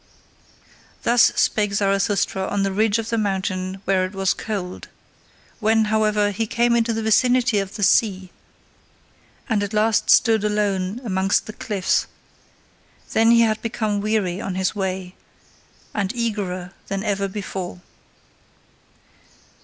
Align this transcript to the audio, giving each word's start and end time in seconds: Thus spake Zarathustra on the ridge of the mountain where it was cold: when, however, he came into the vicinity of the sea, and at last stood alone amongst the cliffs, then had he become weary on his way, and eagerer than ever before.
Thus 1.03 1.31
spake 1.35 1.73
Zarathustra 1.75 2.47
on 2.47 2.63
the 2.63 2.71
ridge 2.71 2.97
of 2.97 3.09
the 3.09 3.19
mountain 3.19 3.83
where 3.85 4.03
it 4.03 4.13
was 4.15 4.33
cold: 4.33 4.87
when, 5.59 5.85
however, 5.93 6.31
he 6.31 6.47
came 6.47 6.75
into 6.75 6.91
the 6.91 7.03
vicinity 7.03 7.59
of 7.59 7.75
the 7.75 7.83
sea, 7.83 8.31
and 9.47 9.61
at 9.61 9.73
last 9.75 10.09
stood 10.09 10.43
alone 10.43 10.99
amongst 11.03 11.45
the 11.45 11.53
cliffs, 11.53 12.07
then 13.13 13.29
had 13.37 13.57
he 13.57 13.61
become 13.61 14.01
weary 14.01 14.41
on 14.41 14.55
his 14.55 14.73
way, 14.75 15.13
and 15.93 16.11
eagerer 16.15 16.73
than 16.87 17.03
ever 17.03 17.27
before. 17.27 17.81